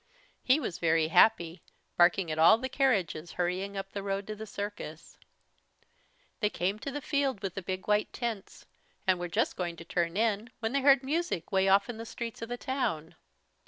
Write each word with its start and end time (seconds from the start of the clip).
He 0.43 0.59
was 0.59 0.79
very 0.79 1.09
happy, 1.09 1.61
barking 1.95 2.31
at 2.31 2.39
all 2.39 2.57
the 2.57 2.69
carriages 2.69 3.33
hurrying 3.33 3.77
up 3.77 3.91
the 3.91 4.01
road 4.01 4.25
to 4.25 4.35
the 4.35 4.47
circus. 4.47 5.19
They 6.39 6.49
came 6.49 6.79
to 6.79 6.89
the 6.89 7.01
field 7.01 7.43
with 7.43 7.53
the 7.53 7.61
big 7.61 7.87
white 7.87 8.11
tents 8.11 8.65
and 9.05 9.19
were 9.19 9.27
just 9.27 9.55
going 9.55 9.75
to 9.75 9.85
turn 9.85 10.17
in, 10.17 10.49
when 10.59 10.73
they 10.73 10.81
heard 10.81 11.03
music 11.03 11.51
way 11.51 11.67
off 11.67 11.87
in 11.87 11.97
the 11.97 12.05
streets 12.07 12.41
of 12.41 12.49
the 12.49 12.57
town. 12.57 13.13